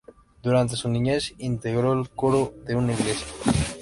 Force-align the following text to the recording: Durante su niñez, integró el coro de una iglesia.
Durante 0.41 0.75
su 0.75 0.89
niñez, 0.89 1.35
integró 1.37 1.93
el 1.93 2.09
coro 2.09 2.55
de 2.65 2.75
una 2.75 2.93
iglesia. 2.93 3.27